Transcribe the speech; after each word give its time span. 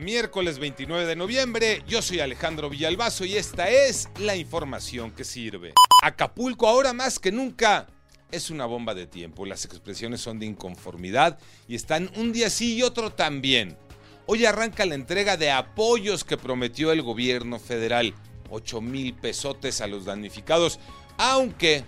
Miércoles 0.00 0.58
29 0.58 1.04
de 1.04 1.14
noviembre, 1.14 1.82
yo 1.86 2.00
soy 2.00 2.20
Alejandro 2.20 2.70
Villalbazo 2.70 3.26
y 3.26 3.36
esta 3.36 3.68
es 3.68 4.08
la 4.18 4.34
información 4.34 5.10
que 5.10 5.24
sirve. 5.24 5.74
Acapulco 6.02 6.66
ahora 6.66 6.94
más 6.94 7.18
que 7.18 7.30
nunca 7.30 7.86
es 8.30 8.48
una 8.48 8.64
bomba 8.64 8.94
de 8.94 9.06
tiempo. 9.06 9.44
Las 9.44 9.66
expresiones 9.66 10.22
son 10.22 10.38
de 10.38 10.46
inconformidad 10.46 11.38
y 11.68 11.74
están 11.74 12.10
un 12.16 12.32
día 12.32 12.48
sí 12.48 12.76
y 12.76 12.82
otro 12.82 13.12
también. 13.12 13.76
Hoy 14.24 14.46
arranca 14.46 14.86
la 14.86 14.94
entrega 14.94 15.36
de 15.36 15.50
apoyos 15.50 16.24
que 16.24 16.38
prometió 16.38 16.92
el 16.92 17.02
gobierno 17.02 17.58
federal. 17.58 18.14
8 18.48 18.80
mil 18.80 19.12
pesotes 19.12 19.82
a 19.82 19.86
los 19.86 20.06
damnificados. 20.06 20.80
Aunque 21.18 21.84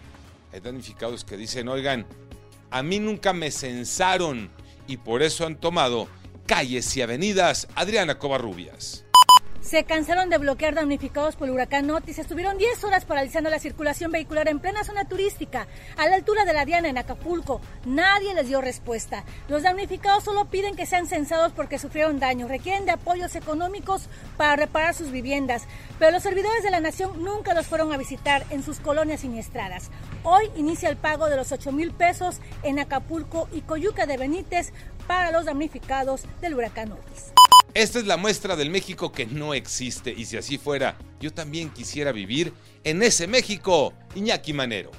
hay 0.52 0.60
damnificados 0.60 1.24
que 1.24 1.38
dicen, 1.38 1.66
oigan, 1.66 2.06
a 2.70 2.82
mí 2.82 3.00
nunca 3.00 3.32
me 3.32 3.50
censaron 3.50 4.50
y 4.86 4.98
por 4.98 5.22
eso 5.22 5.46
han 5.46 5.58
tomado 5.58 6.08
calles 6.52 6.94
y 6.98 7.00
avenidas. 7.00 7.66
Adriana 7.74 8.18
Covarrubias. 8.18 9.06
Se 9.62 9.84
cansaron 9.84 10.28
de 10.28 10.38
bloquear 10.38 10.74
damnificados 10.74 11.36
por 11.36 11.46
el 11.46 11.54
huracán 11.54 11.88
Otis. 11.88 12.18
Estuvieron 12.18 12.58
10 12.58 12.82
horas 12.82 13.04
paralizando 13.04 13.48
la 13.48 13.60
circulación 13.60 14.10
vehicular 14.10 14.48
en 14.48 14.58
plena 14.58 14.82
zona 14.82 15.06
turística, 15.06 15.68
a 15.96 16.08
la 16.08 16.16
altura 16.16 16.44
de 16.44 16.52
la 16.52 16.64
Diana 16.64 16.88
en 16.88 16.98
Acapulco. 16.98 17.60
Nadie 17.86 18.34
les 18.34 18.48
dio 18.48 18.60
respuesta. 18.60 19.24
Los 19.48 19.62
damnificados 19.62 20.24
solo 20.24 20.50
piden 20.50 20.74
que 20.74 20.84
sean 20.84 21.06
censados 21.06 21.52
porque 21.52 21.78
sufrieron 21.78 22.18
daño. 22.18 22.48
Requieren 22.48 22.84
de 22.84 22.90
apoyos 22.90 23.36
económicos 23.36 24.08
para 24.36 24.56
reparar 24.56 24.94
sus 24.94 25.12
viviendas. 25.12 25.62
Pero 25.98 26.10
los 26.10 26.24
servidores 26.24 26.64
de 26.64 26.70
la 26.70 26.80
nación 26.80 27.22
nunca 27.22 27.54
los 27.54 27.66
fueron 27.66 27.92
a 27.92 27.96
visitar 27.96 28.44
en 28.50 28.64
sus 28.64 28.80
colonias 28.80 29.20
siniestradas. 29.20 29.90
Hoy 30.24 30.50
inicia 30.56 30.88
el 30.88 30.96
pago 30.96 31.28
de 31.28 31.36
los 31.36 31.52
8 31.52 31.70
mil 31.70 31.92
pesos 31.92 32.40
en 32.64 32.80
Acapulco 32.80 33.48
y 33.52 33.60
Coyuca 33.60 34.06
de 34.06 34.16
Benítez 34.16 34.72
para 35.06 35.30
los 35.32 35.44
damnificados 35.44 36.22
del 36.40 36.54
huracán 36.54 36.92
Otis. 36.92 37.32
Esta 37.74 37.98
es 37.98 38.06
la 38.06 38.16
muestra 38.16 38.54
del 38.56 38.70
México 38.70 39.12
que 39.12 39.26
no 39.26 39.54
existe 39.54 40.14
y 40.16 40.26
si 40.26 40.36
así 40.36 40.58
fuera, 40.58 40.98
yo 41.20 41.32
también 41.32 41.70
quisiera 41.70 42.12
vivir 42.12 42.52
en 42.84 43.02
ese 43.02 43.26
México, 43.26 43.94
Iñaki 44.14 44.52
Manero. 44.52 44.90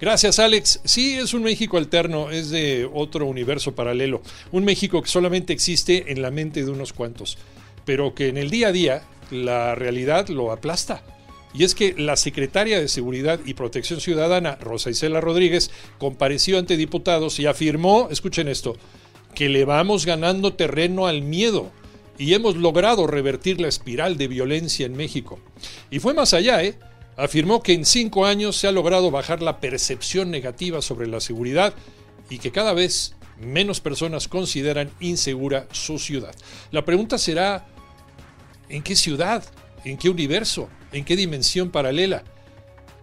Gracias 0.00 0.38
Alex. 0.38 0.80
Sí, 0.84 1.14
es 1.14 1.34
un 1.34 1.42
México 1.42 1.76
alterno, 1.76 2.30
es 2.30 2.50
de 2.50 2.88
otro 2.92 3.26
universo 3.26 3.74
paralelo. 3.74 4.22
Un 4.52 4.64
México 4.64 5.02
que 5.02 5.08
solamente 5.08 5.52
existe 5.52 6.12
en 6.12 6.22
la 6.22 6.30
mente 6.30 6.64
de 6.64 6.70
unos 6.70 6.92
cuantos, 6.92 7.36
pero 7.84 8.14
que 8.14 8.28
en 8.28 8.38
el 8.38 8.48
día 8.48 8.68
a 8.68 8.72
día 8.72 9.02
la 9.30 9.74
realidad 9.74 10.28
lo 10.28 10.52
aplasta. 10.52 11.02
Y 11.52 11.64
es 11.64 11.74
que 11.74 11.94
la 11.96 12.16
secretaria 12.16 12.78
de 12.78 12.88
Seguridad 12.88 13.40
y 13.44 13.54
Protección 13.54 14.00
Ciudadana, 14.00 14.56
Rosa 14.56 14.90
Isela 14.90 15.20
Rodríguez, 15.20 15.70
compareció 15.98 16.58
ante 16.58 16.76
diputados 16.76 17.40
y 17.40 17.46
afirmó, 17.46 18.08
escuchen 18.10 18.48
esto, 18.48 18.76
que 19.38 19.48
le 19.48 19.64
vamos 19.64 20.04
ganando 20.04 20.54
terreno 20.54 21.06
al 21.06 21.22
miedo 21.22 21.70
y 22.18 22.34
hemos 22.34 22.56
logrado 22.56 23.06
revertir 23.06 23.60
la 23.60 23.68
espiral 23.68 24.18
de 24.18 24.26
violencia 24.26 24.84
en 24.84 24.96
México. 24.96 25.38
Y 25.92 26.00
fue 26.00 26.12
más 26.12 26.34
allá, 26.34 26.64
¿eh? 26.64 26.76
Afirmó 27.16 27.62
que 27.62 27.72
en 27.72 27.84
cinco 27.84 28.26
años 28.26 28.56
se 28.56 28.66
ha 28.66 28.72
logrado 28.72 29.12
bajar 29.12 29.40
la 29.40 29.60
percepción 29.60 30.32
negativa 30.32 30.82
sobre 30.82 31.06
la 31.06 31.20
seguridad 31.20 31.72
y 32.28 32.38
que 32.38 32.50
cada 32.50 32.72
vez 32.72 33.14
menos 33.40 33.80
personas 33.80 34.26
consideran 34.26 34.90
insegura 34.98 35.68
su 35.70 36.00
ciudad. 36.00 36.34
La 36.72 36.84
pregunta 36.84 37.16
será, 37.16 37.68
¿en 38.68 38.82
qué 38.82 38.96
ciudad? 38.96 39.44
¿En 39.84 39.98
qué 39.98 40.08
universo? 40.08 40.68
¿En 40.90 41.04
qué 41.04 41.14
dimensión 41.14 41.70
paralela? 41.70 42.24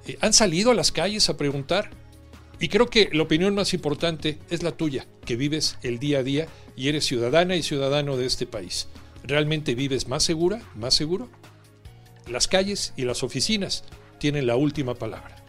Eh, 0.06 0.18
¿Han 0.20 0.34
salido 0.34 0.72
a 0.72 0.76
las 0.76 0.92
calles 0.92 1.30
a 1.30 1.38
preguntar? 1.38 1.92
Y 2.60 2.68
creo 2.68 2.88
que 2.88 3.10
la 3.14 3.24
opinión 3.24 3.56
más 3.56 3.74
importante 3.74 4.38
es 4.50 4.64
la 4.64 4.72
tuya, 4.72 5.08
que 5.26 5.36
vives 5.36 5.78
el 5.84 6.00
día 6.00 6.20
a 6.20 6.24
día 6.24 6.48
y 6.76 6.90
eres 6.90 7.06
ciudadana 7.06 7.56
y 7.56 7.64
ciudadano 7.64 8.16
de 8.18 8.26
este 8.26 8.46
país. 8.46 8.88
¿Realmente 9.24 9.76
vives 9.76 10.08
más 10.08 10.24
segura, 10.24 10.62
más 10.76 10.94
seguro? 10.94 11.30
Las 12.28 12.48
calles 12.48 12.94
y 12.96 13.04
las 13.04 13.24
oficinas 13.24 13.84
tienen 14.20 14.48
la 14.48 14.56
última 14.56 14.96
palabra. 14.96 15.44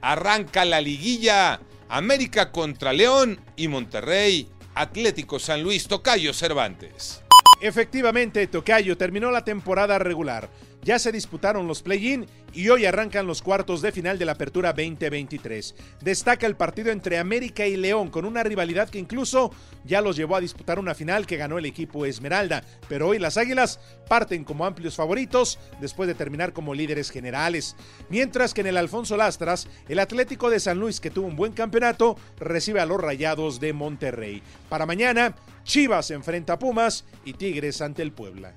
Arranca 0.00 0.64
la 0.64 0.80
liguilla. 0.80 1.60
América 1.88 2.52
contra 2.52 2.92
León 2.92 3.40
y 3.56 3.68
Monterrey. 3.68 4.48
Atlético 4.74 5.38
San 5.38 5.62
Luis, 5.62 5.86
Tocayo 5.86 6.32
Cervantes. 6.32 7.22
Efectivamente, 7.60 8.46
Tocayo 8.46 8.96
terminó 8.96 9.30
la 9.30 9.44
temporada 9.44 9.98
regular. 9.98 10.48
Ya 10.84 10.98
se 10.98 11.12
disputaron 11.12 11.68
los 11.68 11.80
play-in 11.80 12.26
y 12.52 12.68
hoy 12.68 12.86
arrancan 12.86 13.28
los 13.28 13.40
cuartos 13.40 13.82
de 13.82 13.92
final 13.92 14.18
de 14.18 14.24
la 14.24 14.32
Apertura 14.32 14.72
2023. 14.72 15.76
Destaca 16.00 16.44
el 16.44 16.56
partido 16.56 16.90
entre 16.90 17.18
América 17.18 17.64
y 17.68 17.76
León 17.76 18.10
con 18.10 18.24
una 18.24 18.42
rivalidad 18.42 18.88
que 18.88 18.98
incluso 18.98 19.52
ya 19.84 20.00
los 20.00 20.16
llevó 20.16 20.34
a 20.34 20.40
disputar 20.40 20.80
una 20.80 20.96
final 20.96 21.24
que 21.24 21.36
ganó 21.36 21.56
el 21.56 21.66
equipo 21.66 22.04
Esmeralda, 22.04 22.64
pero 22.88 23.06
hoy 23.06 23.20
las 23.20 23.36
Águilas 23.36 23.78
parten 24.08 24.42
como 24.42 24.66
amplios 24.66 24.96
favoritos 24.96 25.60
después 25.80 26.08
de 26.08 26.16
terminar 26.16 26.52
como 26.52 26.74
líderes 26.74 27.10
generales. 27.10 27.76
Mientras 28.08 28.52
que 28.52 28.62
en 28.62 28.66
el 28.66 28.76
Alfonso 28.76 29.16
Lastras, 29.16 29.68
el 29.88 30.00
Atlético 30.00 30.50
de 30.50 30.58
San 30.58 30.80
Luis, 30.80 30.98
que 30.98 31.10
tuvo 31.10 31.28
un 31.28 31.36
buen 31.36 31.52
campeonato, 31.52 32.16
recibe 32.40 32.80
a 32.80 32.86
los 32.86 33.00
Rayados 33.00 33.60
de 33.60 33.72
Monterrey. 33.72 34.42
Para 34.68 34.84
mañana, 34.84 35.36
Chivas 35.62 36.10
enfrenta 36.10 36.54
a 36.54 36.58
Pumas 36.58 37.04
y 37.24 37.34
Tigres 37.34 37.80
ante 37.80 38.02
el 38.02 38.10
Puebla. 38.10 38.56